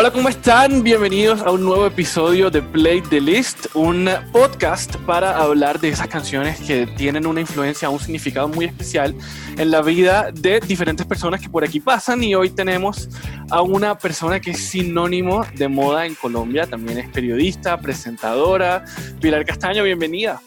[0.00, 0.84] Hola, ¿cómo están?
[0.84, 6.06] Bienvenidos a un nuevo episodio de Play the List, un podcast para hablar de esas
[6.06, 9.12] canciones que tienen una influencia, un significado muy especial
[9.56, 12.22] en la vida de diferentes personas que por aquí pasan.
[12.22, 13.08] Y hoy tenemos
[13.50, 18.84] a una persona que es sinónimo de moda en Colombia, también es periodista, presentadora.
[19.20, 20.40] Pilar Castaño, bienvenida.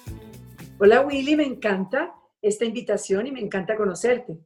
[0.77, 4.39] Hola Willy, me encanta esta invitación y me encanta conocerte.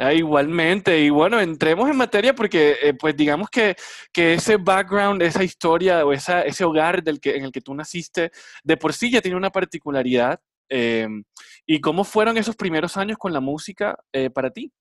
[0.00, 3.74] Ah, igualmente, y bueno, entremos en materia porque eh, pues digamos que,
[4.12, 7.74] que, ese background, esa historia o esa, ese hogar del que, en el que tú
[7.74, 8.30] naciste,
[8.62, 10.40] de por sí ya tiene una particularidad.
[10.68, 11.24] Em,
[11.66, 14.72] ¿Y cómo fueron esos primeros años con la música eh, para ti?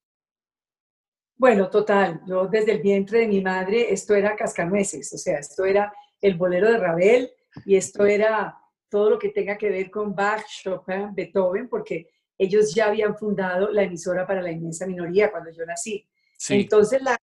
[1.36, 5.66] Bueno, total, yo desde el vientre de mi madre, esto era cascanueces, o sea, esto
[5.66, 7.32] era el bolero de Ravel
[7.66, 8.58] y esto era
[8.90, 13.72] todo lo que tenga que ver con Bach, Chopin, Beethoven, porque ellos ya habían fundado
[13.72, 16.08] la emisora para la inmensa minoría cuando yo nací.
[16.50, 17.18] Entonces, la,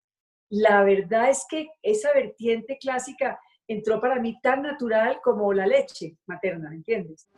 [0.51, 6.17] la verdad es que esa vertiente clásica entró para mí tan natural como la leche
[6.27, 7.29] materna, ¿entiendes?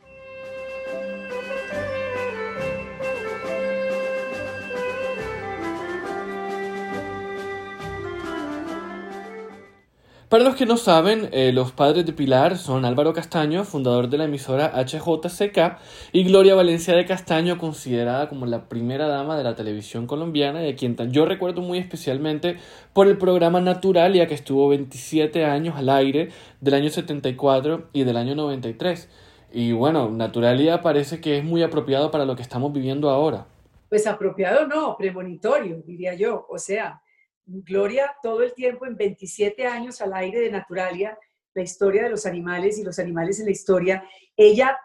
[10.29, 14.17] Para los que no saben, eh, los padres de Pilar son Álvaro Castaño, fundador de
[14.17, 15.77] la emisora HJCK,
[16.11, 20.69] y Gloria Valencia de Castaño, considerada como la primera dama de la televisión colombiana, y
[20.73, 22.57] a quien yo recuerdo muy especialmente
[22.91, 26.27] por el programa Naturalia, que estuvo 27 años al aire,
[26.59, 29.09] del año 74 y del año 93.
[29.53, 33.45] Y bueno, Naturalia parece que es muy apropiado para lo que estamos viviendo ahora.
[33.87, 36.45] Pues apropiado no, premonitorio, diría yo.
[36.49, 37.01] O sea,
[37.49, 41.17] Gloria todo el tiempo en 27 años al aire de Naturalia,
[41.53, 44.03] la historia de los animales y los animales en la historia,
[44.35, 44.77] ella,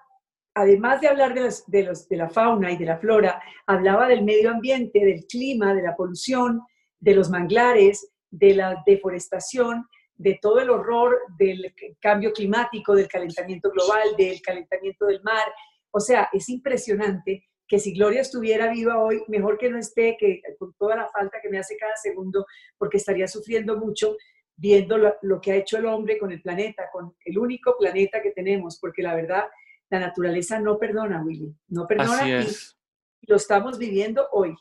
[0.54, 4.06] además de hablar de, los, de, los, de la fauna y de la flora, hablaba
[4.06, 6.62] del medio ambiente, del clima, de la polución,
[7.00, 13.70] de los manglares, de la deforestación, de todo el horror del cambio climático, del calentamiento
[13.70, 15.52] global, del calentamiento del mar.
[15.90, 20.42] O sea, es impresionante que si Gloria estuviera viva hoy, mejor que no esté, que
[20.58, 22.44] con toda la falta que me hace cada segundo,
[22.76, 24.18] porque estaría sufriendo mucho
[24.56, 28.32] viendo lo, que ha hecho el hombre con el planeta, con el único planeta que
[28.32, 29.44] tenemos, porque la verdad,
[29.88, 32.12] la naturaleza no perdona, Willy, no perdona.
[32.12, 32.76] Así es.
[33.22, 34.54] Y lo estamos viviendo hoy.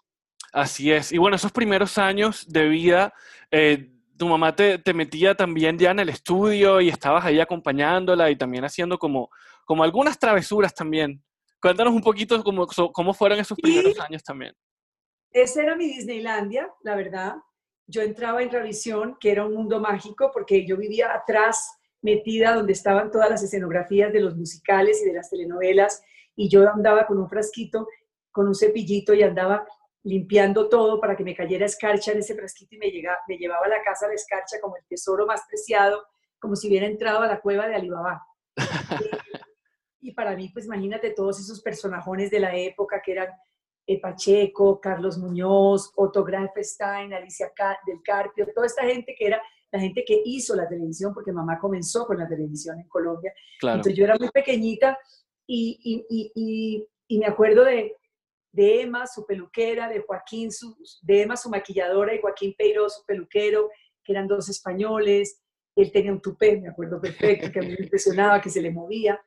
[0.54, 1.12] Así es.
[1.12, 3.14] Y bueno, esos primeros años de vida,
[3.52, 8.32] eh, tu mamá te, te, metía también ya en el estudio y estabas ahí acompañándola
[8.32, 9.30] y también haciendo como,
[9.66, 11.22] como algunas travesuras también.
[11.62, 14.54] Cuéntanos un poquito cómo, cómo fueron esos primeros años también.
[15.32, 17.36] Ese era mi Disneylandia, la verdad.
[17.88, 22.74] Yo entraba en Revisión, que era un mundo mágico, porque yo vivía atrás, metida donde
[22.74, 26.04] estaban todas las escenografías de los musicales y de las telenovelas,
[26.36, 27.88] y yo andaba con un frasquito,
[28.32, 29.66] con un cepillito y andaba
[30.04, 33.66] limpiando todo para que me cayera escarcha en ese frasquito y me, llegaba, me llevaba
[33.66, 36.04] a la casa la escarcha como el tesoro más preciado,
[36.40, 38.26] como si hubiera entrado a la cueva de Alibaba.
[40.02, 43.30] Y para mí, pues imagínate todos esos personajes de la época que eran
[43.88, 47.52] eh, Pacheco, Carlos Muñoz, Otto Grafestein, Alicia
[47.86, 49.42] del Carpio, toda esta gente que era
[49.72, 53.34] la gente que hizo la televisión, porque mamá comenzó con la televisión en Colombia.
[53.62, 54.98] Entonces yo era muy pequeñita
[55.48, 57.96] y, y, y, y me acuerdo de,
[58.52, 63.06] de, Emma, su peluquera, de Joaquín, su, de Emma, su maquilladora, y Joaquín Peiro, su
[63.06, 63.70] peluquero,
[64.04, 65.42] que eran dos españoles.
[65.76, 68.72] Él tenía un tupé, me acuerdo perfecto, que a mí me impresionaba, que se le
[68.72, 69.22] movía.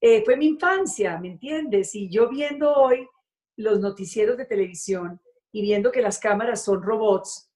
[0.00, 1.94] Eh, fue mi infancia, ¿me entiendes?
[1.94, 3.06] Y yo viendo hoy
[3.56, 5.20] los noticieros de televisión
[5.50, 7.50] y viendo que las cámaras son robots,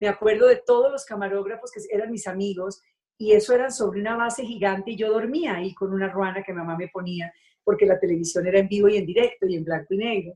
[0.00, 2.80] me acuerdo de todos los camarógrafos que eran mis amigos
[3.18, 6.52] y eso era sobre una base gigante y yo dormía ahí con una ruana que
[6.52, 7.32] mamá me ponía
[7.62, 10.32] porque la televisión era en vivo y en directo y en blanco y negro.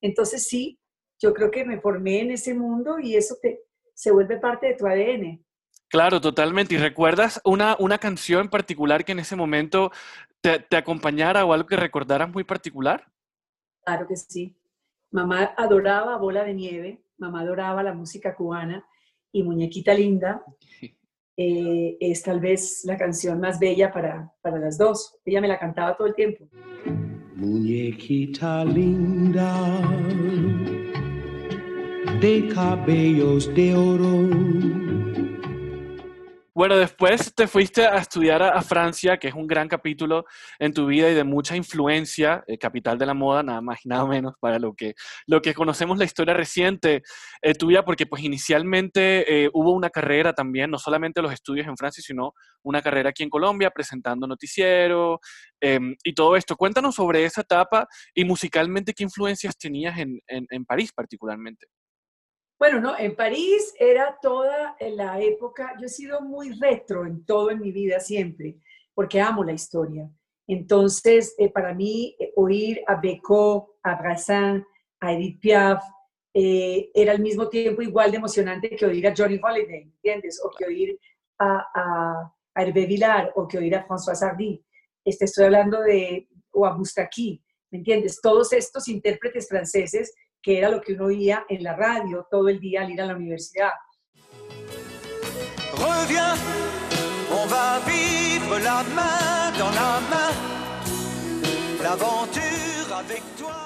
[0.00, 0.78] Entonces sí,
[1.20, 4.74] yo creo que me formé en ese mundo y eso te, se vuelve parte de
[4.74, 5.44] tu ADN.
[5.92, 6.74] Claro, totalmente.
[6.74, 9.92] ¿Y recuerdas una, una canción en particular que en ese momento
[10.40, 13.04] te, te acompañara o algo que recordaras muy particular?
[13.84, 14.56] Claro que sí.
[15.10, 18.82] Mamá adoraba Bola de Nieve, mamá adoraba la música cubana
[19.32, 20.42] y Muñequita Linda
[21.36, 25.18] eh, es tal vez la canción más bella para, para las dos.
[25.26, 26.48] Ella me la cantaba todo el tiempo.
[27.34, 29.52] Muñequita linda,
[32.18, 34.81] de cabellos de oro
[36.54, 40.26] bueno, después te fuiste a estudiar a, Francia, que es un gran capítulo
[40.58, 43.88] en tu vida y de mucha influencia, eh, capital de la moda, nada más y
[43.88, 44.94] nada menos, para lo que,
[45.26, 47.02] lo que conocemos la historia reciente
[47.40, 51.76] eh, tuya, porque pues inicialmente eh, hubo una carrera también, no solamente los estudios en
[51.78, 55.20] Francia, sino una carrera aquí en Colombia, presentando noticiero
[55.60, 56.56] em, y todo esto.
[56.56, 61.66] Cuéntanos sobre esa etapa y musicalmente qué influencias tenías en, en París particularmente.
[62.58, 67.50] Bueno, no, en París era toda la época, yo he sido muy retro en todo
[67.50, 68.56] en mi vida siempre,
[68.94, 70.08] porque amo la historia.
[70.46, 74.64] Entonces, eh, para mí, eh, oír a Becot, a Brassens,
[75.00, 75.82] a Edith Piaf,
[76.34, 80.40] eh, era al mismo tiempo igual de emocionante que oír a Johnny Holiday, ¿entiendes?
[80.44, 80.98] O que oír
[81.38, 84.64] a, a, a Hervé Villar, o que oír a François Sardy.
[85.04, 88.20] Este, estoy hablando de, o a Moustaki, ¿me entiendes?
[88.20, 92.58] Todos estos intérpretes franceses, que era lo que uno oía en la radio todo el
[92.58, 93.72] día al ir a la universidad.
[95.78, 96.38] Reviens,
[97.30, 100.32] on va vivre la main dans la main,
[101.82, 103.62] l'aventure avec toi.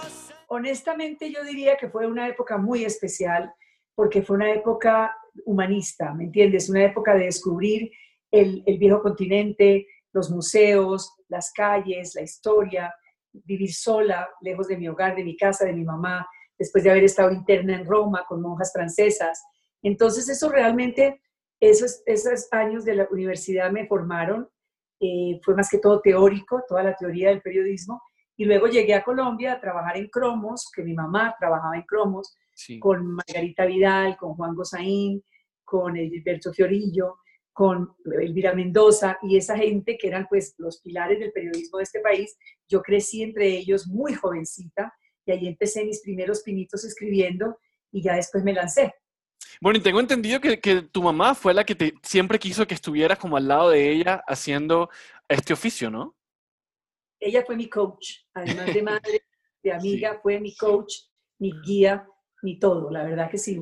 [0.49, 3.53] honestamente yo diría que fue una época muy especial
[3.95, 6.69] porque fue una época humanista, ¿me entiendes?
[6.69, 7.91] Una época de descubrir
[8.31, 12.95] el, el, viejo continente, los museos, las calles, la historia,
[13.33, 16.27] vivir sola, lejos de mi hogar, de mi casa, de mi mamá,
[16.59, 19.43] después de haber estado interna en Roma con monjas francesas.
[19.83, 21.21] Entonces eso realmente,
[21.61, 24.49] esos, esos años de la universidad me formaron,
[25.01, 28.01] eh, fue más que todo teórico, toda la teoría del periodismo,
[28.37, 32.37] y luego llegué a Colombia a trabajar en Cromos, que mi mamá trabajaba en Cromos,
[32.55, 32.79] sí.
[32.79, 35.23] con Margarita Vidal, con Juan Gozaín,
[35.65, 37.19] con Gilberto Fiorillo,
[37.53, 42.01] con Elvira Mendoza y esa gente que eran pues los pilares del periodismo de este
[42.01, 42.37] país.
[42.69, 44.95] Yo crecí entre ellos muy jovencita
[45.27, 47.59] y ahí empecé mis primeros pinitos escribiendo
[47.93, 48.95] y ya después me lancé.
[49.61, 52.75] Bueno, y tengo entendido que, que tu mamá fue la que te, siempre quiso que
[52.75, 54.89] estuvieras como al lado de ella haciendo
[55.29, 56.17] este oficio, ¿no?
[57.21, 59.23] ella fue mi coach, además de madre,
[59.63, 60.19] de amiga, sí.
[60.23, 60.95] fue mi coach,
[61.39, 62.07] mi guía,
[62.43, 63.61] mi todo, la verdad que sí.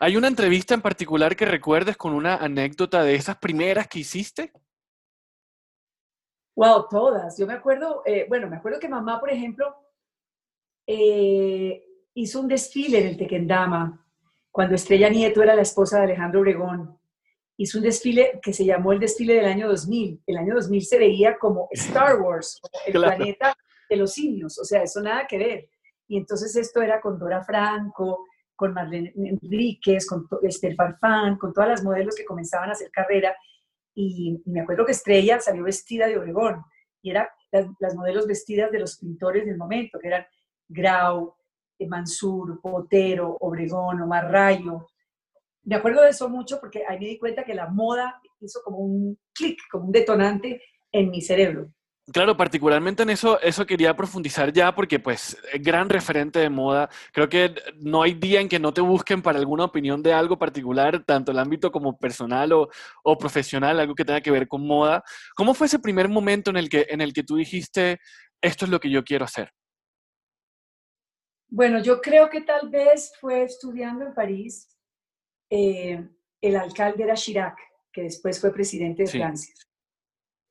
[0.00, 4.52] ¿Hay una entrevista en particular que recuerdes con una anécdota de esas primeras que hiciste?
[6.54, 7.38] Wow, todas.
[7.38, 9.74] Yo me acuerdo, eh, bueno, me acuerdo que mamá, por ejemplo,
[10.86, 11.84] eh,
[12.14, 14.06] hizo un desfile en el Tequendama,
[14.50, 16.98] cuando Estrella Nieto era la esposa de Alejandro Obregón
[17.62, 20.22] hizo un desfile que se llamó el desfile del año 2000.
[20.26, 23.16] El año 2000 se veía como Star Wars, como el claro.
[23.16, 23.54] planeta
[23.88, 25.68] de los simios, o sea, eso nada que ver.
[26.08, 28.26] Y entonces esto era con Dora Franco,
[28.56, 33.36] con Marlene Enríquez, con Esther Farfán, con todas las modelos que comenzaban a hacer carrera.
[33.94, 36.62] Y, y me acuerdo que Estrella salió vestida de Obregón
[37.02, 40.24] y eran las, las, modelos vestidas de los pintores del momento, que eran
[40.72, 41.34] Grau,
[41.88, 44.86] Mansur, Botero, Obregón, Omar Rayo,
[45.64, 48.78] me acuerdo de eso mucho porque ahí me di cuenta que la moda hizo como
[48.78, 51.72] un clic, como un detonante en mi cerebro.
[52.12, 56.90] Claro, particularmente en eso, eso quería profundizar ya porque pues gran referente de moda.
[57.12, 60.36] Creo que no hay día en que no te busquen para alguna opinión de algo
[60.36, 62.68] particular, tanto el ámbito como personal o,
[63.04, 65.04] o, profesional, algo que tenga que ver con moda.
[65.36, 68.00] ¿Cómo fue ese primer momento en el que, en el que tú dijiste,
[68.40, 69.52] esto es lo que yo quiero hacer?
[71.54, 74.74] Bueno, yo creo que tal vez fue estudiando en París
[75.50, 76.02] eh,
[76.40, 77.58] el alcalde era Chirac,
[77.92, 79.18] que después fue presidente de sí.
[79.18, 79.54] Francia.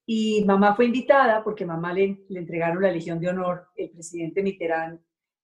[0.05, 4.43] Y mamá fue invitada porque mamá le, le, entregaron la Legión de Honor, el presidente
[4.43, 4.99] Mitterrand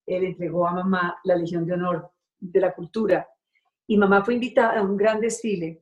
[0.06, 3.28] él entregó a mamá la Legión de Honor de la Cultura.
[3.88, 5.82] Y mamá fue invitada a un gran desfile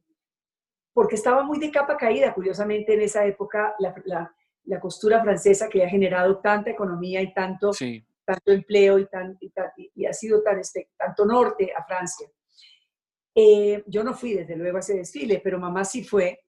[0.94, 4.33] porque estaba muy de capa caída, curiosamente, en esa época, la, la,
[4.63, 8.06] la costura francesa que ha generado tanta economía y tanto, sí.
[8.25, 12.28] Tanto empleo y, tan, y, tan, y, ha sido tan, este, tanto norte a Francia.
[13.33, 16.40] Eh, yo no fui desde luego a ese desfile, pero mamá sí fue.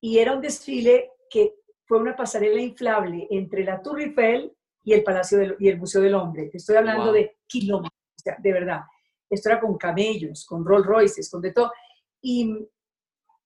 [0.00, 4.52] Y era un desfile que fue una pasarela inflable entre la Tour Eiffel
[4.84, 6.50] y el Palacio del, y el Museo del Hombre.
[6.52, 7.12] Estoy hablando wow.
[7.12, 8.80] de kilómetros, o sea, de verdad.
[9.28, 11.72] Esto era con camellos, con Rolls Royces, con de todo.
[12.22, 12.66] Y,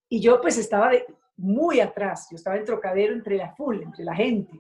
[0.09, 1.06] y yo pues estaba de,
[1.37, 4.52] muy atrás, yo estaba en trocadero entre la full, entre la gente.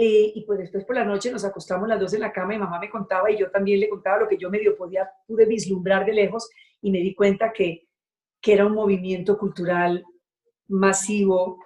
[0.00, 2.58] Eh, y pues después por la noche nos acostamos las dos en la cama y
[2.58, 6.06] mamá me contaba y yo también le contaba lo que yo medio podía, pude vislumbrar
[6.06, 6.48] de lejos
[6.80, 7.88] y me di cuenta que,
[8.40, 10.04] que era un movimiento cultural
[10.68, 11.58] masivo,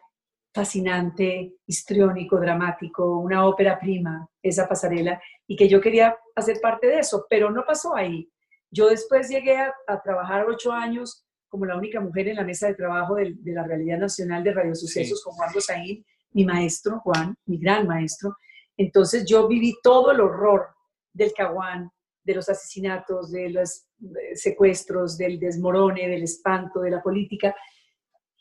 [0.50, 7.00] fascinante, histriónico, dramático, una ópera prima, esa pasarela, y que yo quería hacer parte de
[7.00, 8.32] eso, pero no pasó ahí.
[8.70, 12.68] Yo después llegué a, a trabajar ocho años como la única mujer en la mesa
[12.68, 15.24] de trabajo de, de la Realidad Nacional de Radio Sucesos sí.
[15.24, 18.36] con Juan Gosaín, mi maestro, Juan, mi gran maestro.
[18.76, 20.68] Entonces yo viví todo el horror
[21.12, 21.90] del Caguán,
[22.24, 23.86] de los asesinatos, de los
[24.34, 27.54] secuestros, del desmorone, del espanto, de la política.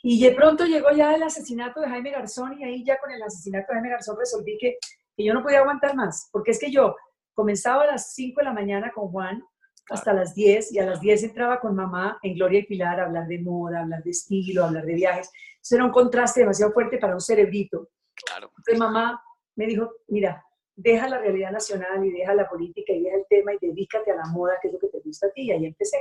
[0.04, 3.22] Y de pronto llegó ya el asesinato de Jaime Garzón y ahí ya con el
[3.22, 4.78] asesinato de Jaime Garzón resolví que,
[5.16, 6.96] que yo no podía aguantar más, porque es que yo
[7.34, 9.44] comenzaba a las 5 de la mañana con Juan
[9.92, 13.06] hasta las 10 y a las 10 entraba con mamá en Gloria y Pilar a
[13.06, 15.32] hablar de moda, a hablar de estilo, a hablar de viajes.
[15.62, 17.90] Eso era un contraste demasiado fuerte para un cerebrito.
[18.26, 18.52] Claro.
[18.58, 19.22] Entonces mamá
[19.56, 20.44] me dijo, mira,
[20.76, 24.16] deja la realidad nacional y deja la política y deja el tema y dedícate a
[24.16, 25.44] la moda, que es lo que te gusta a ti.
[25.44, 25.98] Y ahí empecé.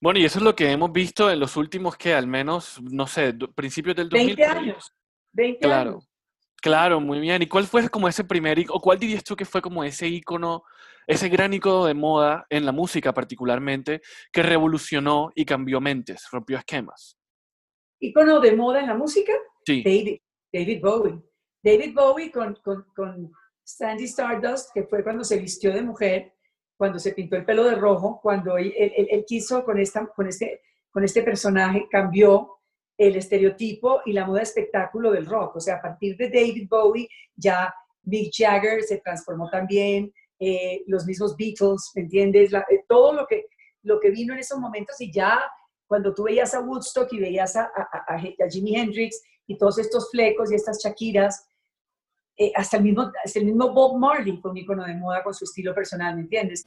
[0.00, 3.06] Bueno, y eso es lo que hemos visto en los últimos, que al menos, no
[3.06, 4.36] sé, principios del 2000.
[4.36, 4.94] 20 años.
[5.32, 6.08] 20 Claro, años.
[6.56, 7.42] claro, muy bien.
[7.42, 10.62] ¿Y cuál fue como ese primer, o cuál dirías tú que fue como ese ícono,
[11.08, 14.00] ese gran ícono de moda en la música particularmente,
[14.32, 17.16] que revolucionó y cambió mentes, rompió esquemas?
[18.00, 19.32] Ícono de moda en la música,
[19.66, 20.18] Sí, David,
[20.52, 21.20] David Bowie.
[21.62, 23.32] David Bowie con, con, con
[23.64, 26.34] Sandy Stardust, que fue cuando se vistió de mujer,
[26.76, 30.26] cuando se pintó el pelo de rojo, cuando él- él- él quiso con, esta, con,
[30.28, 32.54] este, con este personaje, cambió
[32.96, 35.56] el estereotipo y la moda espectáculo del rock.
[35.56, 37.74] O sea, a partir de David Bowie, ya
[38.04, 42.52] Mick Jagger se transformó también, eh, los mismos Beatles, ¿me entiendes?
[42.52, 43.46] Eh, todo lo que,
[43.82, 45.40] lo que vino en esos momentos y ya
[45.86, 48.18] cuando tú veías a Woodstock y veías a- a
[48.50, 51.46] Jimi Hendrix y todos estos flecos y estas Shakiras,
[52.36, 55.34] eh, hasta, el mismo, hasta el mismo Bob Marley fue un icono de moda con
[55.34, 56.62] su estilo personal, ¿me entiendes?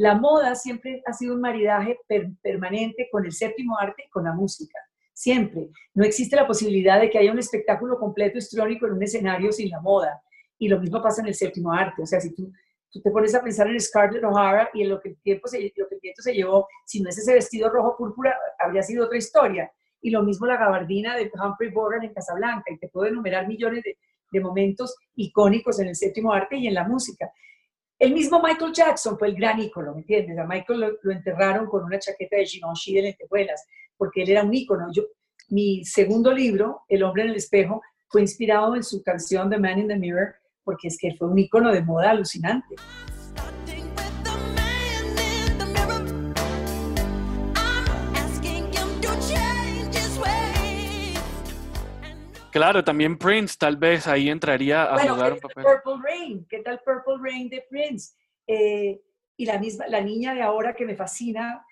[0.00, 4.24] La moda siempre ha sido un maridaje per- permanente con el séptimo arte y con
[4.24, 4.78] la música.
[5.12, 5.68] Siempre.
[5.92, 9.68] No existe la posibilidad de que haya un espectáculo completo histrónico en un escenario sin
[9.68, 10.22] la moda.
[10.58, 12.00] Y lo mismo pasa en el séptimo arte.
[12.00, 12.50] O sea, si tú,
[12.90, 15.86] te pones a pensar en Scarlett O'Hara y en lo que, el tiempo se, lo
[15.86, 19.18] que el viento se llevó, si no es ese vestido rojo púrpura, habría sido otra
[19.18, 19.70] historia.
[20.00, 22.72] Y lo mismo la gabardina de Humphrey Bogart en Casablanca.
[22.72, 26.88] Y te puedo enumerar millones de momentos icónicos en el séptimo arte y en la
[26.88, 27.30] música.
[28.00, 30.38] El mismo Michael Jackson fue el gran ícono, ¿me entiendes?
[30.38, 33.66] A Michael lo, enterraron con una chaqueta de Givenchy de lentejuelas,
[33.98, 34.86] porque él era un ícono.
[34.90, 35.02] Yo,
[35.50, 39.80] mi segundo libro, El hombre en el espejo, fue inspirado en su canción The Man
[39.80, 42.76] in the Mirror, porque es que fue un ícono de moda alucinante.
[52.50, 55.64] Claro, también Prince tal vez ahí entraría a Bueno, jugar ¿qué un tal papel.
[55.82, 56.46] Purple Rain?
[56.48, 58.14] ¿Qué tal Purple Rain de Prince?
[58.46, 59.00] Eh,
[59.36, 61.64] y la misma, la niña de ahora que me fascina,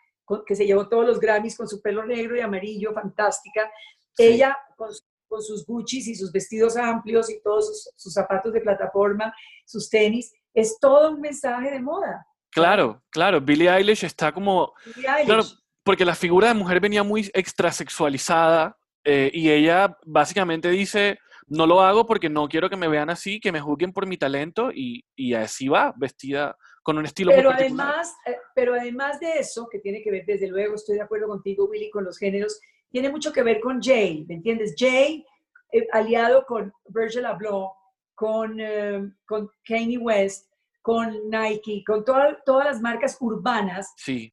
[0.46, 3.70] que se llevó todos los Grammys con su pelo negro y amarillo, fantástica.
[4.12, 4.24] Sí.
[4.24, 4.90] Ella con,
[5.28, 9.34] con sus Gucci's y sus vestidos amplios y todos sus, sus zapatos de plataforma,
[9.66, 12.26] sus tenis, es todo un mensaje de moda.
[12.50, 15.26] Claro, claro, Billie Eilish está como, Billie Eilish.
[15.26, 15.42] claro,
[15.82, 18.76] porque la figura de mujer venía muy extrasexualizada
[19.10, 23.40] eh, y ella básicamente dice, no lo hago porque no quiero que me vean así,
[23.40, 27.50] que me juzguen por mi talento y, y así va, vestida con un estilo pero
[27.50, 31.02] muy además, eh, pero además de eso, que tiene que ver, desde luego, estoy de
[31.04, 32.60] acuerdo contigo, Willy, con los géneros,
[32.90, 34.74] tiene mucho que ver con Jay, ¿me entiendes?
[34.76, 35.24] Jay,
[35.72, 37.72] eh, aliado con Virgil Abloh,
[38.14, 40.47] con, eh, con Kanye West,
[40.82, 44.30] con Nike, con toda- todas las marcas urbanas Sí,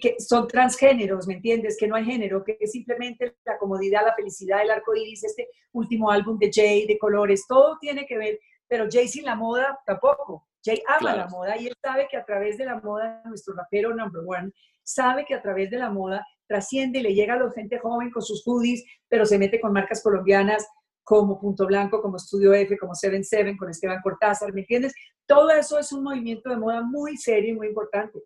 [0.00, 1.76] que son transgéneros, ¿me entiendes?
[1.78, 5.48] Que no hay género, que es simplemente la comodidad, la felicidad, el arco iris, este
[5.72, 9.78] último álbum de Jay, de colores, todo tiene que ver, pero Jay sin la moda
[9.84, 10.46] tampoco.
[10.64, 11.18] Jay ama Claro.
[11.18, 14.50] la moda y él sabe que a través de la moda, nuestro rapero number one,
[14.82, 18.10] sabe que a través de la moda trasciende y le llega a la gente joven
[18.10, 20.66] con sus hoodies, pero se mete con marcas colombianas
[21.10, 24.94] como Punto Blanco, como Estudio F, como Seven Seven, con Esteban Cortázar, ¿me entiendes?
[25.26, 28.20] Todo eso es un movimiento de moda muy serio y muy importante.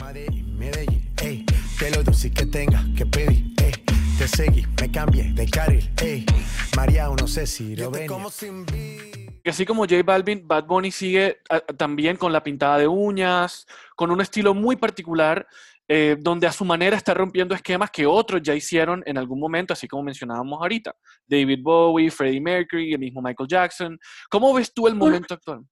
[0.00, 1.44] Madrid, Medellín, ey,
[1.80, 3.72] te lo dulce que tenga que pedir, ey,
[4.16, 6.24] te seguí, me cambié de carril, ey,
[6.76, 8.08] María, no sé si lo ven.
[9.44, 14.12] así como J Balvin, Bad Bunny sigue ah, también con la pintada de uñas, con
[14.12, 15.48] un estilo muy particular,
[15.88, 19.72] eh, donde a su manera está rompiendo esquemas que otros ya hicieron en algún momento,
[19.72, 20.94] así como mencionábamos ahorita.
[21.26, 23.98] David Bowie, Freddie Mercury, el mismo Michael Jackson.
[24.30, 25.64] ¿Cómo ves tú el momento actual?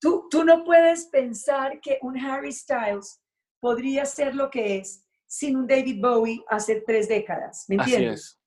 [0.00, 3.20] Tú, tú no puedes pensar que un Harry Styles
[3.60, 8.20] podría ser lo que es sin un David Bowie hace tres décadas, ¿me Así entiendes?
[8.20, 8.40] es.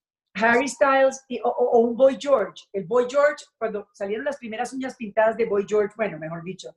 [0.44, 2.64] Harry Styles y- o- o un Boy George.
[2.72, 6.70] El Boy George, cuando salieron las primeras uñas pintadas de Boy George, bueno, mejor dicho,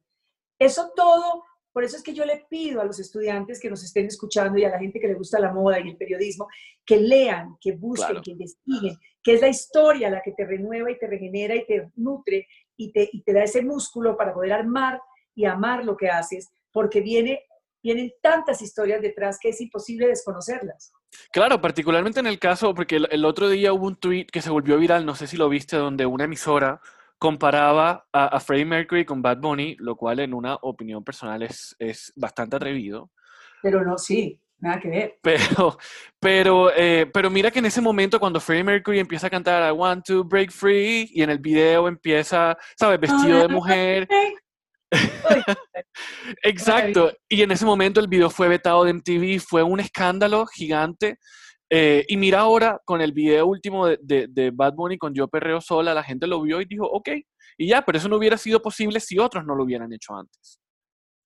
[0.59, 4.07] eso todo, por eso es que yo le pido a los estudiantes que nos estén
[4.07, 6.49] escuchando y a la gente que le gusta la moda y el periodismo,
[6.85, 8.23] que lean, que busquen, Claro.
[8.23, 11.91] que investiguen, que es la historia la que te renueva y te regenera y te
[11.97, 12.47] nutre
[12.77, 15.01] y te, y te da ese músculo para poder armar
[15.35, 17.45] y amar lo que haces, porque viene,
[17.83, 20.93] vienen tantas historias detrás que es imposible desconocerlas.
[21.33, 24.51] Claro, particularmente en el caso, porque el, el otro día hubo un tweet que se
[24.51, 26.81] volvió viral, no sé si lo viste, donde una emisora
[27.21, 31.77] comparaba a, a Freddie Mercury con Bad Bunny, lo cual en una opinión personal es,
[31.79, 33.11] es bastante atrevido.
[33.63, 35.19] Pero no, sí, nada que ver.
[35.23, 35.77] Pero,
[36.19, 39.77] pero, eh, pero mira que en ese momento cuando Freddie Mercury empieza a cantar I
[39.77, 42.99] want to break free y en el video empieza, ¿sabes?
[42.99, 44.09] Vestido de mujer.
[46.43, 47.13] Exacto.
[47.29, 51.19] Y en ese momento el video fue vetado de MTV, fue un escándalo gigante.
[51.73, 55.29] Eh, y mira ahora con el video último de, de- de Bad Bunny con Yo
[55.29, 57.11] Perreo Sola, la gente lo vio y dijo, ok,
[57.59, 60.59] y ya, pero eso no hubiera sido posible si otros no lo hubieran hecho antes.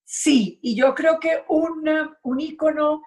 [0.05, 3.01] Sí, y yo creo que una- un ícono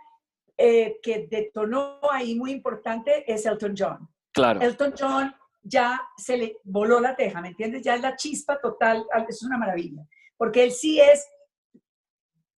[0.58, 4.10] eh, que detonó ahí muy importante es Elton John.
[4.34, 7.84] Claro, Elton John ya se le voló la teja, ¿me entiendes?
[7.84, 10.02] Ya es la chispa total, es una maravilla,
[10.36, 11.28] porque él sí es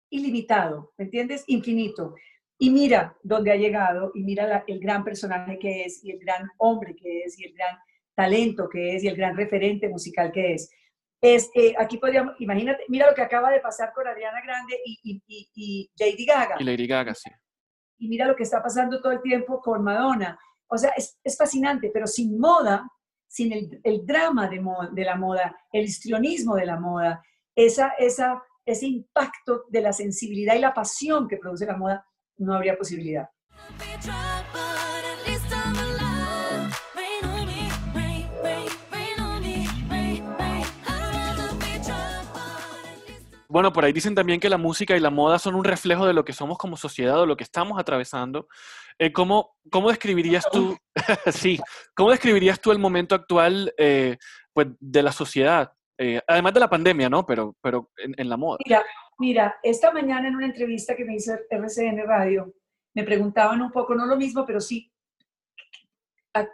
[0.10, 1.44] ilimitado, ¿me entiendes?
[1.48, 2.16] Infinito.
[2.62, 6.20] Y mira dónde ha llegado, y mira la- el gran personaje que es, y el
[6.20, 7.78] gran hombre que es, y el gran
[8.14, 10.70] talento que es, y el gran referente musical que es.
[11.22, 15.00] Es, eh, aquí podríamos, imagínate, mira lo que acaba de pasar con Adriana Grande y,
[15.04, 17.30] y- y- y Lady Gaga y Lady Gaga, sí.
[17.98, 20.38] y mira lo que está pasando todo el tiempo con Madonna.
[20.68, 22.90] O sea, es, es fascinante, pero sin moda,
[23.28, 27.22] sin el, el drama de, mo- de la moda, el histrionismo de la moda,
[27.56, 32.06] esa, esa, ese impacto de la sensibilidad y la pasión que produce la moda,
[32.40, 33.30] no habría posibilidad.
[43.52, 46.14] Bueno, por ahí dicen también que la música y la moda son un reflejo de
[46.14, 48.48] lo que somos como sociedad o lo que estamos atravesando.
[49.00, 50.78] Eh, ¿cómo, ¿Cómo describirías tú,
[51.34, 51.60] sí,
[51.96, 54.18] cómo describirías tú el momento actual eh,
[54.54, 55.74] pues, de la sociedad?
[55.98, 57.26] Eh, además de la pandemia, ¿no?
[57.26, 58.60] Pero, pero en, en la moda.
[58.64, 58.86] Mira,
[59.20, 62.54] mira, esta mañana en una entrevista que me hizo RCN Radio,
[62.96, 64.92] me preguntaban un poco, no lo mismo, pero sí,
[66.34, 66.48] a,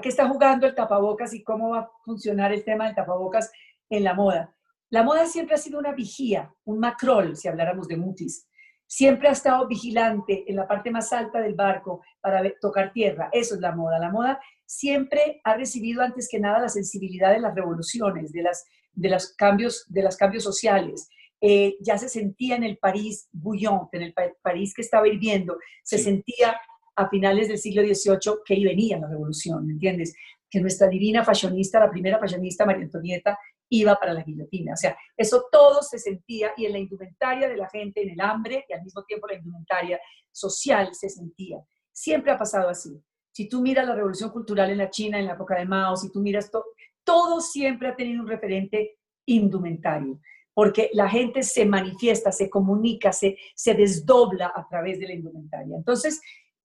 [0.00, 3.50] qué está jugando el tapabocas y cómo va a funcionar el tema del tapabocas
[3.90, 4.54] en la moda.
[4.90, 8.46] La moda siempre ha sido una vigía, un macrol, si habláramos de mutis.
[8.86, 13.30] Siempre ha estado vigilante en la parte más alta del barco para tocar tierra.
[13.32, 13.98] Eso es la moda.
[13.98, 18.66] La moda siempre ha recibido antes que nada la sensibilidad de las revoluciones, de, las,
[18.92, 21.08] de, los, cambios, de los cambios sociales.
[21.44, 25.58] Eh, ya se sentía en el París bouillon, en el pa- París que estaba hirviendo,
[25.82, 26.04] se Sí.
[26.04, 26.56] sentía
[26.94, 30.14] a finales del siglo XVIII que ahí venía la revolución, ¿me entiendes?
[30.48, 33.36] Que nuestra divina fashionista, la primera fashionista, María Antonieta,
[33.70, 34.74] iba para la guillotina.
[34.74, 38.20] O sea, eso todo se sentía y en la indumentaria de la gente, en el
[38.20, 39.98] hambre y al mismo tiempo la indumentaria
[40.30, 41.56] social se sentía.
[41.90, 42.90] Siempre ha pasado así.
[43.34, 46.12] Si tú miras la revolución cultural en la China, en la época de Mao, si
[46.12, 46.66] tú miras todo,
[47.02, 50.20] todo siempre ha tenido un referente indumentario,
[50.54, 55.76] porque la gente se manifiesta, se comunica, se, se desdobla a través de la indumentaria.
[55.76, 56.20] Entonces,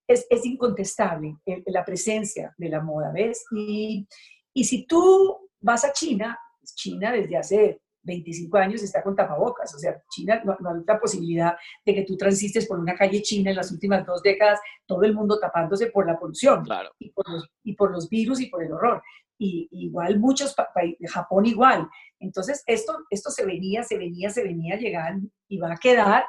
[0.08, 3.46] es, es incontestable la presencia de la moda, ¿ves?
[3.52, 4.08] Y,
[4.54, 9.76] y si tú vas a China, pues China desde hace 25 años está con tapabocas,
[9.76, 13.22] o sea, China no, no hay la posibilidad de que tú transites por una calle
[13.22, 16.90] china en las últimas dos décadas, todo el mundo tapándose por la polución Claro.
[16.98, 19.04] y por los, y por los virus y por el horror.
[19.38, 21.88] Y igual muchos países, Japón igual.
[22.20, 26.24] Entonces, esto, esto se venía, se venía, se venía llegando y va a quedar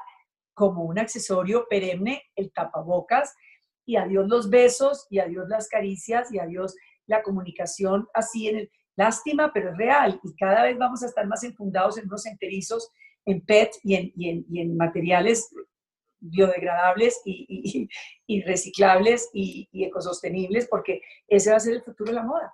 [0.53, 3.35] como un accesorio perenne el tapabocas
[3.87, 6.75] y adiós los besos y adiós las caricias y adiós
[7.07, 11.27] la comunicación así en el lástima, pero es real y cada vez vamos a estar
[11.27, 12.91] más enfundados en unos enterizos
[13.25, 15.49] en PET y en, y en, y en materiales
[16.21, 17.89] biodegradables y,
[18.27, 22.53] y- reciclables y, y ecosostenibles porque ese va a ser el futuro de la moda.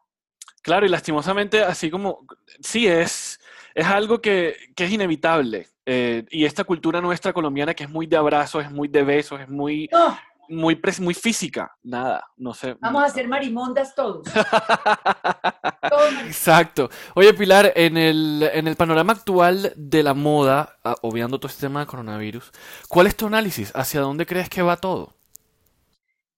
[0.63, 2.27] Claro, y lastimosamente, así como,
[2.61, 3.39] sí, es,
[3.75, 5.67] es algo que, que es inevitable.
[5.87, 9.41] eh, y esta cultura nuestra colombiana que es muy de abrazos, es muy de besos,
[9.41, 10.17] es muy, No,
[10.49, 11.77] muy, muy física.
[11.83, 12.77] Nada, no sé.
[12.81, 14.27] vamos a ser marimondas todos.
[16.27, 16.91] Exacto.
[17.15, 21.67] Oye, Pilar, en el, en el panorama actual de la moda, ah, obviando todo este
[21.67, 22.53] tema de coronavirus,
[22.89, 23.73] ¿cuál es tu análisis?
[23.75, 25.15] ¿Hacia dónde crees que va todo?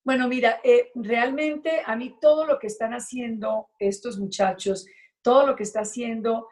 [0.05, 4.87] Bueno, mira, eh, realmente a mí todo lo que están haciendo estos muchachos,
[5.21, 6.47] todo lo que está haciendo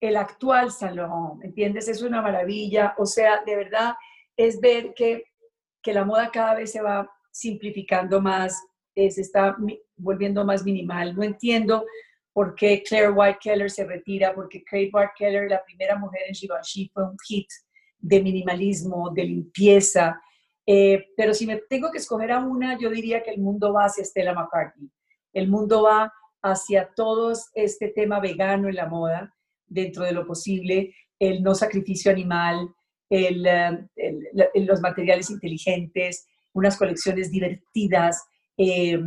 [0.00, 1.88] el actual salón, ¿entiendes?
[1.88, 2.94] Es una maravilla.
[2.98, 3.94] O sea, de verdad
[4.36, 5.24] es ver que,
[5.82, 8.60] que la moda cada vez se va simplificando más,
[8.94, 9.56] eh, se está
[9.96, 11.14] volviendo más minimal.
[11.14, 11.84] No entiendo
[12.32, 16.34] por qué Claire White Keller se retira, porque Claire White Keller, la primera mujer en
[16.34, 17.48] Givenchy, fue un hit
[17.98, 20.20] de minimalismo, de limpieza.
[20.66, 23.86] Eh, pero si me tengo que escoger a una, yo diría que el mundo va
[23.86, 24.90] hacia Stella McCartney.
[25.32, 26.12] El mundo va
[26.42, 29.34] hacia todo este tema vegano en la moda,
[29.66, 32.74] dentro de lo posible, el no sacrificio animal,
[33.10, 33.28] eh,
[33.96, 38.24] el- los materiales inteligentes, unas colecciones divertidas,
[38.56, 38.98] eh,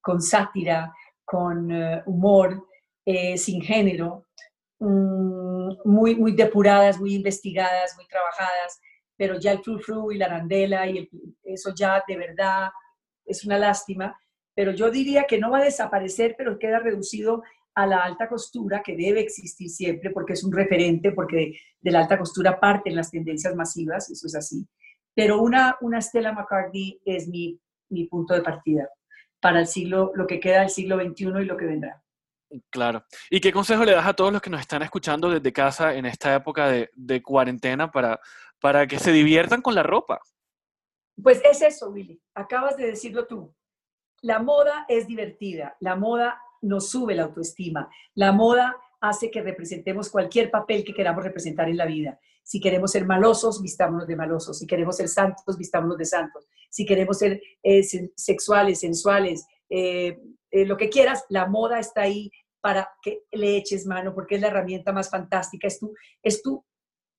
[0.00, 0.92] con sátira,
[1.24, 2.66] con eh, humor,
[3.36, 4.26] sin género,
[4.78, 8.78] mm, muy, muy depuradas, muy investigadas, muy trabajadas
[9.20, 11.06] pero ya el frou-frou y la arandela y
[11.42, 12.70] eso ya de verdad
[13.26, 14.18] es una lástima,
[14.54, 17.42] pero yo diría que no va a desaparecer, pero queda reducido
[17.74, 21.90] a la alta costura, que debe existir siempre porque es un referente, porque de, de
[21.90, 24.66] la alta costura parten las tendencias masivas, eso es así.
[25.14, 28.88] Pero una, una Stella McCartney es mi mi punto de partida
[29.40, 32.02] para el siglo, lo que queda del siglo XXI y lo que vendrá.
[32.70, 33.04] Claro.
[33.30, 36.04] ¿Y qué consejo le das a todos los que nos están escuchando desde casa en
[36.04, 38.20] esta época de, de cuarentena para,
[38.60, 40.20] para que se diviertan con la ropa?
[41.22, 42.20] Pues es eso, Willy.
[42.34, 43.54] Acabas de decirlo tú.
[44.22, 45.76] La moda es divertida.
[45.80, 47.88] La moda nos sube la autoestima.
[48.14, 52.20] La moda hace que representemos cualquier papel que queramos representar en la vida.
[52.42, 54.58] Si queremos ser malosos, vistámonos de malosos.
[54.58, 56.46] Si queremos ser santos, vistámonos de santos.
[56.68, 57.82] Si queremos ser eh,
[58.14, 60.18] sexuales, sensuales, eh,
[60.50, 64.40] eh, lo que quieras, la moda está ahí para que le eches mano porque es
[64.40, 65.66] la herramienta más fantástica.
[65.66, 66.64] Es tu, es tu,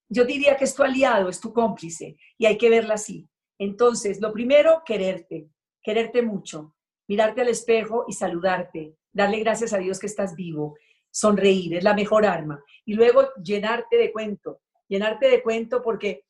[0.10, 3.28] yo diría que es tu aliado, es tu cómplice y hay que verla así.
[3.58, 5.50] Entonces, lo primero, quererte,
[5.82, 6.76] quererte mucho,
[7.08, 10.78] mirarte al espejo y saludarte, darle gracias a Dios que estás vivo,
[11.10, 12.64] sonreír, es la mejor arma.
[12.86, 16.26] Y luego llenarte de cuento, llenarte de cuento porque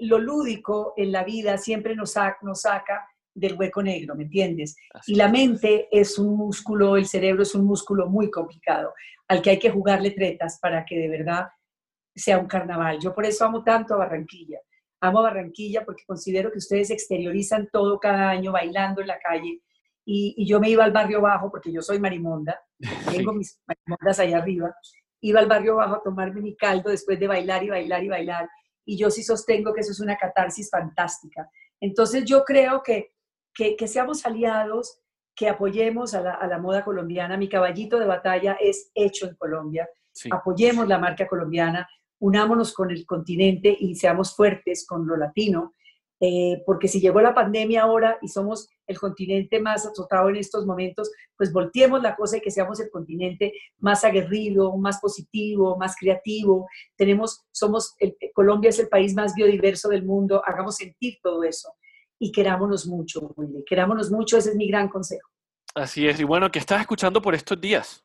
[0.00, 4.76] lo lúdico en la vida siempre nos, sa- nos saca del hueco negro, ¿me entiendes?
[4.92, 8.92] Así Y la mente es un músculo, el cerebro es un músculo muy complicado,
[9.28, 11.48] al que hay que jugarle tretas para que de verdad
[12.14, 12.98] sea un carnaval.
[13.00, 14.58] Yo por eso amo tanto a Barranquilla.
[15.00, 19.60] Amo a Barranquilla porque considero que ustedes exteriorizan todo cada año bailando en la calle.
[20.10, 22.58] Y, y yo me iba al barrio bajo porque yo soy marimonda,
[23.12, 24.74] tengo mis marimondas allá arriba.
[25.20, 28.48] Iba al barrio bajo a tomarme mi caldo después de bailar y bailar y bailar.
[28.86, 31.50] Y yo sí sostengo que eso es una catarsis fantástica.
[31.80, 33.12] Entonces yo creo que,
[33.52, 35.00] que, que seamos aliados,
[35.36, 37.36] que apoyemos a la, a la moda colombiana.
[37.36, 40.28] Mi caballito de batalla es hecho en Colombia Sí.
[40.32, 45.74] apoyemos la marca colombiana, unámonos con el continente y seamos fuertes con lo latino,
[46.20, 50.66] eh, porque si llegó la pandemia ahora y somos el continente más azotado en estos
[50.66, 55.94] momentos, pues volteemos la cosa y que seamos el continente más aguerrido, más positivo, más
[55.96, 56.66] creativo.
[56.96, 61.72] Tenemos, somos, el- Colombia es el país más biodiverso del mundo, hagamos sentir todo eso
[62.18, 65.28] y querámonos mucho, Willy, querámonos mucho, ese es mi gran consejo.
[65.74, 66.18] Así es.
[66.18, 68.04] Y bueno, ¿qué estás escuchando por estos días?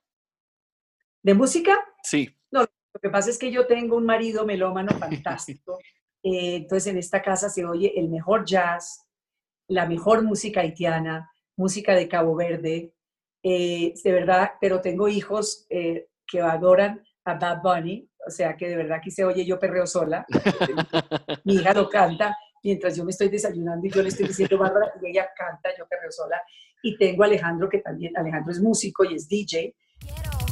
[1.24, 1.84] ¿De música?
[2.04, 2.30] Sí.
[2.52, 2.68] Lo
[3.02, 5.80] que pasa es que yo tengo un marido melómano fantástico.
[6.24, 9.06] eh, entonces en esta casa se oye el mejor jazz,
[9.68, 12.94] la mejor música haitiana, música de Cabo Verde,
[13.44, 18.70] eh, de verdad, pero tengo hijos eh, que adoran a Bad Bunny, o sea que
[18.70, 20.26] de verdad aquí se oye yo perreo sola.
[21.44, 24.94] Mi hija lo canta mientras yo me estoy desayunando y yo le estoy diciendo Bárbara
[25.02, 26.42] y ella canta, yo perreo sola.
[26.82, 29.76] Y tengo a Alejandro que también, Alejandro es músico y es DJ.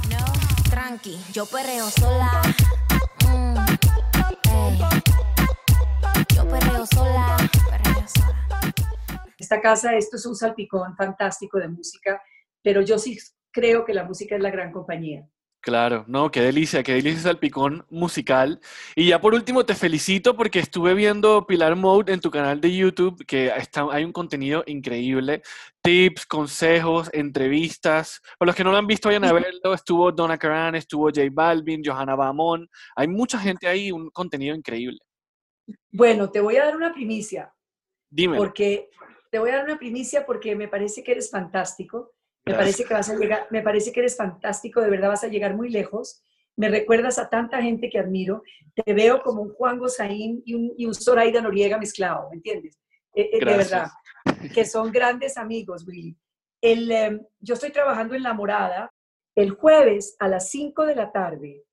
[0.10, 2.42] No, tranqui, yo perreo sola.
[6.42, 7.38] Yo perreo sola,
[7.70, 8.74] perreo sola.
[9.38, 12.20] esta casa, esto es un salpicón fantástico de música,
[12.64, 13.16] pero yo sí
[13.52, 15.28] creo que la música es la gran compañía.
[15.60, 18.60] Claro, no, qué delicia, qué delicia salpicón musical.
[18.96, 22.76] Y ya por último te felicito porque estuve viendo Pilar Mode en tu canal de
[22.76, 25.44] YouTube, que está, hay un contenido increíble,
[25.84, 28.20] tips, consejos, entrevistas.
[28.40, 29.76] Para los que no lo han visto, vayan a verlo.
[29.76, 32.68] Estuvo Donna Karan, estuvo J Balvin, Johanna Bamón.
[32.96, 34.98] Hay mucha gente ahí, un contenido increíble.
[35.92, 37.54] Bueno, te voy a dar una primicia,
[38.10, 38.38] Dime.
[38.38, 38.90] porque
[39.30, 42.14] te voy a dar una primicia porque me parece que eres fantástico,
[42.46, 42.58] me Gracias.
[42.58, 45.56] parece que vas a llegar, me parece que eres fantástico, de verdad vas a llegar
[45.56, 46.24] muy lejos.
[46.58, 48.44] Me recuerdas a tanta gente que admiro.
[48.74, 52.78] Te veo como un Juan Gozaín y un, y un Zoraida Noriega mezclado, ¿me entiendes?
[53.16, 53.88] Eh, eh, de verdad.
[54.54, 56.18] que son grandes amigos, Willy.
[56.62, 58.92] El, em, yo estoy trabajando en La Morada
[59.36, 61.64] el jueves a las 5 de la tarde,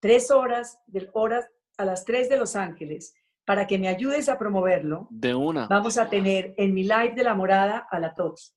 [0.00, 3.14] tres horas, de, horas a las 3 de Los Ángeles,
[3.44, 5.06] para que me ayudes a promoverlo.
[5.10, 5.66] De una.
[5.66, 8.54] Vamos a tener en mi live de La Morada a la Tots.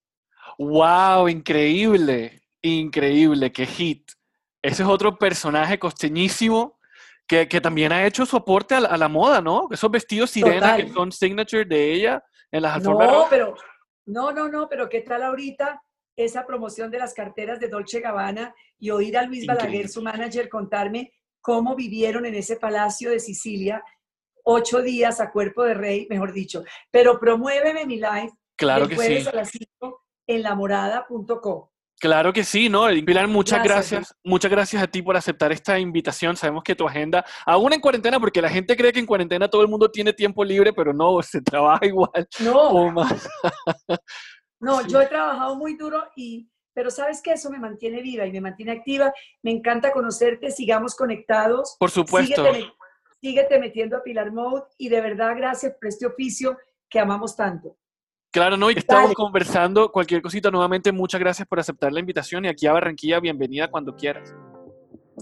[0.58, 1.28] ¡Wow!
[1.28, 4.12] Increíble, increíble, qué hit.
[4.62, 6.80] Ese es otro personaje costeñísimo
[7.28, 9.67] que, que también ha hecho su aporte a la, a la moda, ¿no?
[9.71, 10.95] Esos vestidos sirena que Total.
[10.95, 13.56] son signature de ella en las alfombras No, pero,
[14.06, 15.82] no, no, no, pero ¿qué tal ahorita
[16.15, 19.89] esa promoción de las carteras de Dolce Gabbana y oír a Luis Balaguer, Increíble.
[19.89, 23.84] su manager, contarme cómo vivieron en ese palacio de Sicilia
[24.49, 26.63] ocho días a cuerpo de rey, mejor dicho.
[26.89, 29.29] Pero promuéveme mi live Claro que jueves sí.
[29.29, 31.67] a las 5 en lamorada.com.
[31.99, 32.86] Claro que sí, ¿no?
[33.05, 36.38] Pilar, muchas Gracias, gracias, muchas gracias a ti por aceptar esta invitación.
[36.38, 39.63] Sabemos que tu agenda, aún en cuarentena, porque la gente cree que en cuarentena todo
[39.63, 43.27] el mundo tiene tiempo libre, pero no, se trabaja igual No, o más.
[44.60, 44.88] No, Sí.
[44.89, 48.41] yo he trabajado muy duro y, pero sabes que eso me mantiene viva y me
[48.41, 49.13] mantiene activa.
[49.43, 51.75] Me encanta conocerte, sigamos conectados.
[51.79, 52.43] Por supuesto.
[52.43, 52.71] Síguete,
[53.21, 56.58] síguete metiendo a Pilar Mode y de verdad gracias por este oficio
[56.89, 57.77] que amamos tanto.
[58.32, 58.69] Claro, ¿no?
[58.69, 59.15] Y estamos Dale.
[59.15, 59.91] conversando.
[59.91, 62.45] Cualquier cosita, nuevamente, muchas gracias por aceptar la invitación.
[62.45, 64.36] Y aquí a Barranquilla, bienvenida cuando quieras.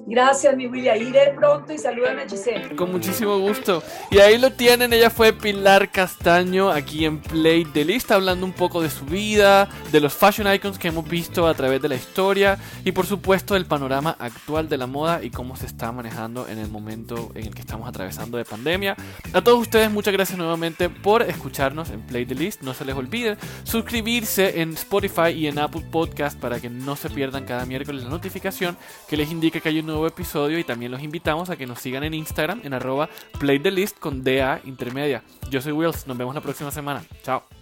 [0.03, 0.97] Gracias, mi William.
[1.01, 2.75] Iré pronto y salúdame a Giselle.
[2.75, 3.81] Con muchísimo gusto.
[4.12, 8.51] Y ahí lo tienen, ella fue Pilar Castaño aquí en Play de Lista, hablando un
[8.51, 11.95] poco de su vida, de los fashion icons que hemos visto a través de la
[11.95, 16.45] historia y por supuesto del panorama actual de la moda y cómo se está manejando
[16.49, 18.97] en el momento en el que estamos atravesando de pandemia.
[19.31, 22.63] A todos ustedes muchas gracias nuevamente por escucharnos en Play the List.
[22.63, 27.10] No se les olvide suscribirse en Spotify y en Apple Podcast para que no se
[27.10, 28.75] pierdan cada miércoles la notificación
[29.08, 31.79] que les indique que hay un nuevo episodio y también los invitamos a que nos
[31.79, 35.23] sigan en Instagram en arroba Play the List con DA intermedia.
[35.49, 37.03] Yo soy Wills, nos vemos la próxima semana.
[37.23, 37.54] Chao.